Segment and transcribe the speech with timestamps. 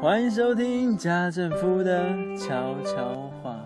[0.00, 3.58] 欢迎收听家政夫的悄悄话。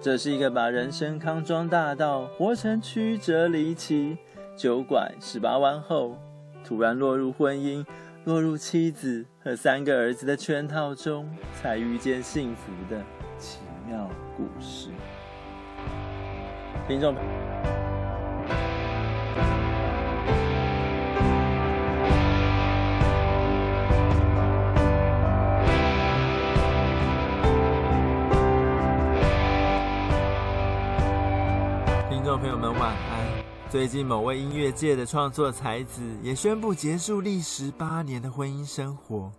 [0.00, 4.16] 这是一个把人生康庄大道活成曲折离奇、
[4.56, 6.16] 九拐十八弯后，
[6.64, 7.84] 突然落入婚姻、
[8.24, 11.28] 落入妻子和三个儿子的圈套中，
[11.60, 13.02] 才遇见幸福的
[13.36, 14.08] 奇妙
[14.38, 14.88] 故事。
[16.86, 17.22] 听众们
[32.36, 32.38] 朋友。
[32.38, 33.44] 朋友们晚安。
[33.70, 39.32] 最近，某位音乐界的创作才子也宣布结束历时八年的婚姻生活。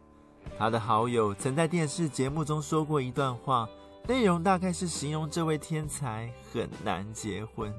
[0.58, 3.68] 他的好友曾在电视节目中说过一段话，
[4.08, 7.72] 内容大概是形容这位天才很难结婚，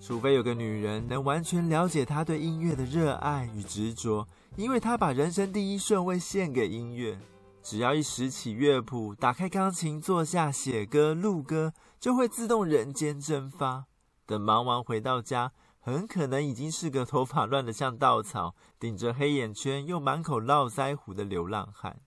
[0.00, 7.18] 除非有个女人能完全了解他对音乐的热爱与执着，因为他把人生第一顺位献给音乐。
[7.62, 13.84] 只要一拾起乐谱，打开钢琴，坐下写歌、录歌，就会自动人间蒸发。
[14.28, 22.02] 等忙完回到家，很可能已经是个头发乱得像稻草、顶着黑眼圈又满口络腮胡的流浪汉。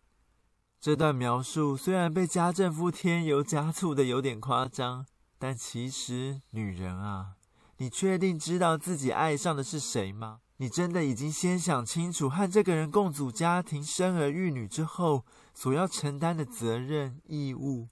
[0.80, 5.08] 这段描述虽然被家政夫添油加醋的有点夸张，
[5.40, 7.38] 但其实，女人啊，
[7.78, 10.42] 你确定知道自己爱上的是谁吗？
[10.58, 17.90] 你真的已经先想清楚和这个人共组家庭、生儿育女之后所要承担的责任义务，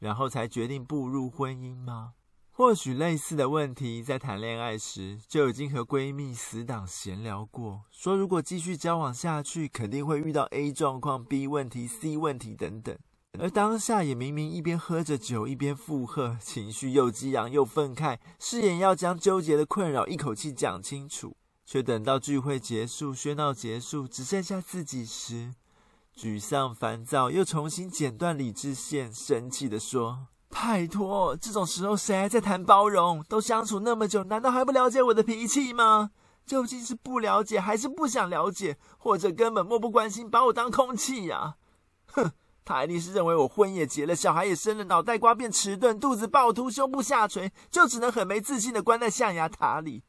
[0.00, 2.12] 然后才决定步入婚姻吗？
[2.60, 12.94] 或许类似的问题，在谈恋爱时就已经和闺蜜死党闲聊过，说如果继续交往下去，肯定会遇到 A 状况、B 问题、C 问题等等。
[13.38, 25.54] 而当下也明明一边喝着酒，一边附和，情绪又激昂又愤慨，誓言要将纠结的困扰一口气讲清楚，却等到聚会结束、喧闹结束，只剩下自己时，
[26.14, 30.26] 沮丧、烦躁，又重新剪断理智线，生气地说。
[30.50, 33.24] 拜托，这种时候谁还在谈包容？
[33.28, 36.10] 都相处那么久，难道还不了解我的脾气吗？
[36.44, 41.54] 究竟是不了解，还是不想了解，或者根本漠不关心，把我当空气呀？
[42.06, 42.32] 哼，
[42.64, 50.02] 他一定是认为我婚也结了，小孩也生了，脑袋瓜变迟钝，肚子暴突，胸部下垂，就只能很没自信的关在象牙塔里。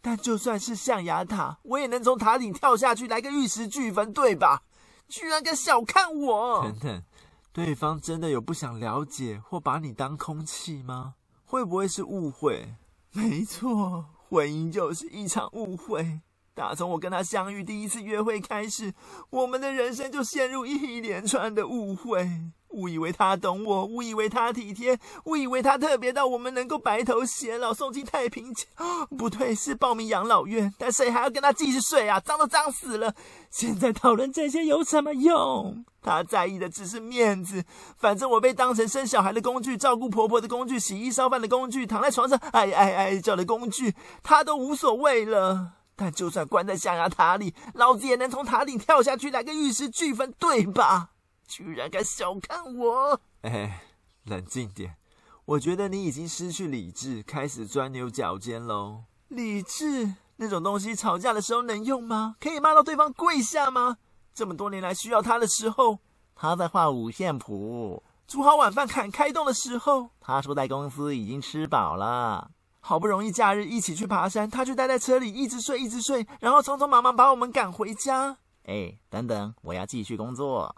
[0.00, 4.62] 但就算是象牙塔，我也能从塔顶跳下去，来个玉石俱焚，对吧？
[5.08, 6.62] 居然敢小看我！
[6.62, 7.02] 等等。
[7.52, 11.16] 对方真的有不想了解或把你当空气吗？
[11.44, 12.76] 会不会是误会？
[13.12, 16.20] 没错，婚姻就是一场误会。
[16.54, 18.94] 打从我跟他相遇第一次约会开始，
[19.28, 22.26] 我们的人生就陷入一连串的误会。
[22.72, 28.66] 误以为他懂我，误以为他体贴，误以为他特别到我们能够白头偕老，送进太平间。
[29.16, 30.72] 不对，是报名养老院。
[30.78, 32.18] 但谁还要跟他继续睡啊？
[32.20, 33.14] 脏都脏死了！
[33.50, 35.84] 现在讨论这些有什么用？
[36.00, 37.64] 他在意的只是面子。
[37.96, 45.72] 反正我被当成生小孩的工具，照顾婆婆的工具，洗衣烧饭的工具，躺在床上哎哎哎叫的工具，他都无所谓了。
[45.94, 51.10] 但就算关在象牙塔里，老子也能从塔顶跳下去，来个玉石俱焚，对吧？
[51.46, 53.20] 居然敢小看我！
[53.42, 53.82] 哎，
[54.24, 54.96] 冷静点，
[55.44, 59.04] 我觉得你已经失去理智，开始钻牛角尖喽。
[59.28, 62.36] 理智那种东西，吵架的时候能用吗？
[62.40, 63.98] 可以骂到对方跪下吗？
[64.34, 65.98] 这么多年来需要他的时候，
[66.34, 72.50] 他在画五线谱；煮好晚饭砍开动的时候，他说在公司已经吃饱了。
[72.80, 78.38] 好不容易假日一起去爬山，他却待在车里一直睡一直睡，然后匆匆忙忙把我们赶回家。
[78.64, 80.74] 哎，等等，我要继续工作。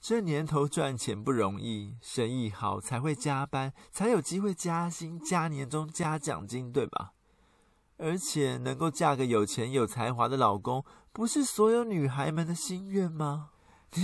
[0.00, 7.12] 这年头赚钱不容易，生意好才会加班，才有机会加薪、加年终、加奖金，对吧？
[7.98, 13.50] 而且能够嫁个有钱有才华的老公，不是所有女孩们的心愿吗？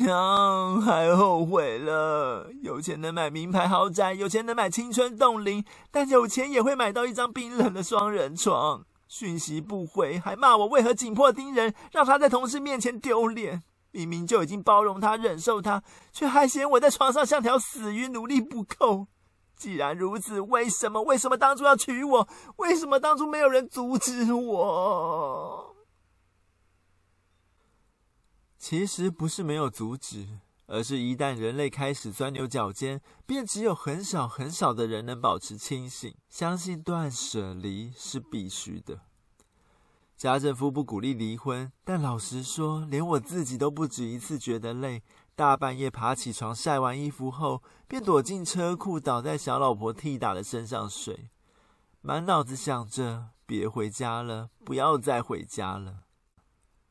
[0.01, 2.51] 娘，还后悔了。
[2.63, 8.85] 有钱能买名牌豪宅，有钱能买青春冻龄，但有钱也会买到一张冰冷的双人床。
[9.09, 13.63] 讯息不回，还骂我为何紧迫盯人，让他在同事面前丢脸。
[13.97, 15.83] 明明就已经包容他、忍受他，
[16.13, 19.07] 却还嫌我在床上像条死鱼，努力不够。
[19.57, 21.01] 既然如此，为什么？
[21.01, 22.29] 为什么当初要娶我？
[22.57, 25.77] 为什么当初没有人阻止我？
[28.59, 39.01] 其实不是没有阻止，而是一旦人类开始钻牛角尖，便只有很少很少的人能保持清醒，相信断舍离是必须的。
[40.17, 45.03] 家政夫不鼓励离婚，但老实说，连我自己都不止一次觉得累。
[45.35, 51.29] 大半夜爬起床，晒完衣服后，便躲进车库，倒在小老婆替打的身上睡，
[52.01, 56.05] 满脑子想着别回家了，不要再回家了。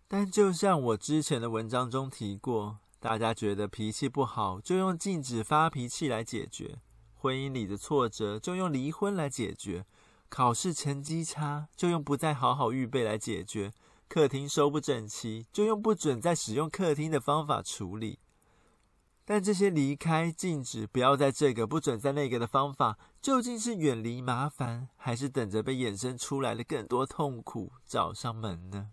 [0.07, 6.75] 但就像我之前的文章中提过，大家觉得脾气不好，就用禁止发脾气来解决；
[7.15, 9.81] 婚姻里的挫折，就用离婚来解决；
[10.29, 13.71] 考试成绩差，就用不再好好预备来解决；
[14.07, 18.19] 客厅收不整齐，就用不准再使用客厅的方法处理。
[19.27, 28.91] 但这些离开、禁止、不要在这个、不准在那个的方法，究竟是远离麻烦，还是等着被衍生出来的更多痛苦找上门呢？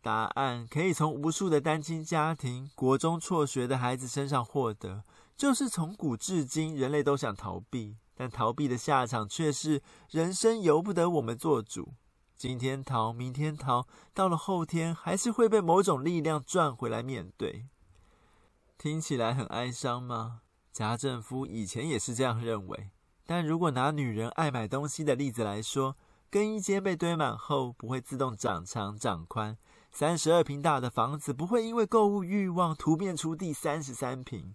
[0.00, 5.04] 答案可以从无数的单亲家庭、国中辍学的孩子身上获得，
[5.36, 11.94] 就是从古至今，人类都想逃避，但逃避的下场却是人生由不得我们做主。
[12.36, 17.66] 今天逃，明天逃，到了后天，还是会被某种力量转回来面对。
[18.76, 20.42] 听起来很哀伤吗？
[20.72, 22.90] 家政夫以前也是这样认为。
[23.24, 25.96] 但如果拿女人爱买东西的例子来说，
[26.30, 29.56] 更衣间被堆满后，不会自动长长长宽。
[29.92, 34.54] 三十二平大的房子不会因为购物欲望突变出第三十三平。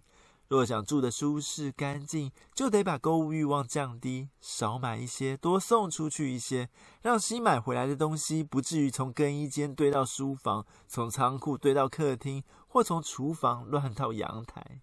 [0.50, 6.68] 若想住的舒适干净，就得把购物欲望降低，少买一些，多送出去一些，
[7.02, 14.80] 让新买回来的东西不至于从更衣间堆到书房，从仓库堆到客厅，或从厨房乱到阳台。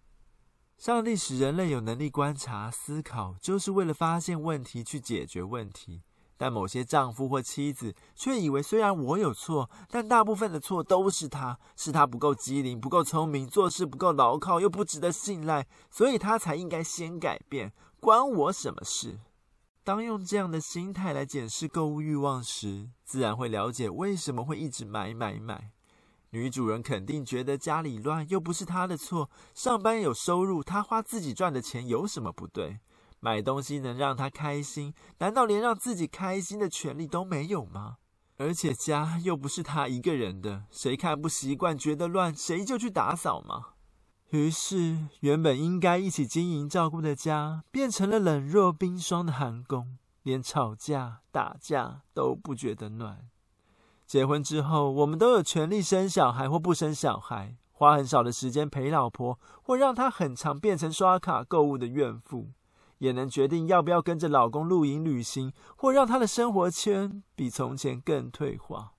[0.78, 6.00] 上帝使人类有能力观察、思考，就是为了发现问题，去解决问题。
[6.38, 19.18] 但某些丈夫或妻子却以为，虽然我有错，但大部分的错都是他，是他不够机灵、不够聪明，做事不够牢靠，又不值得信赖，所以他才应该先改变，关我什么事？
[19.82, 25.72] 当用这样的心态来检视购物欲望时，自然会了解为什么会一直买买买。
[26.30, 32.80] 女主人肯定觉得家里乱，又不是她的错，上班有收入，她花自己赚的钱有什么不对？
[33.20, 37.96] 买东西能让他开心，难道连让自己开心的权利都没有吗？
[38.36, 43.70] 而且家又不是他一个人的，谁看不习惯，觉得乱，谁就去打扫吗？
[44.30, 53.26] 于是，原本应该一起经营照顾的家，变成了冷若冰霜的寒宫，连吵架打架都不觉得暖。
[54.06, 62.50] 结婚之后，我们都有权利生小孩或不生小孩，花很少的时间陪老婆，或让她很常变成刷卡购物的怨妇。
[62.98, 68.92] 也能决定要不要跟着老公露营旅行，或让他的生活圈比从前更退化。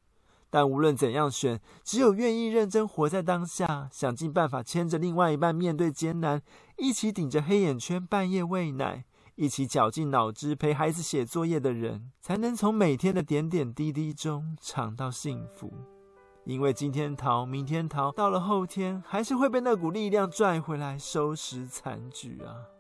[0.49, 6.41] 但无论怎样选，只有愿意认真活在当下，想尽办法牵着另外一半面对艰难，
[6.77, 9.05] 一起顶着黑眼圈半夜喂奶，
[9.35, 15.71] 一起绞尽脑汁陪孩子写作业的人，才能从每天的点点滴滴中尝到幸福。
[16.45, 22.78] 因为今天逃，明天逃，到了后天，还是会被那股力量拽回来收拾残局啊！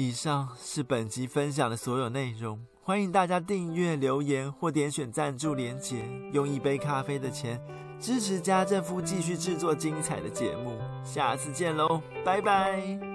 [0.00, 7.60] 以上是本集分享的所有内容，欢迎大家订阅、留言或点选赞助连结，用一杯咖啡的钱
[7.98, 10.78] 支持家政夫继续制作精彩的节目。
[11.02, 13.07] 下次见喽，拜拜。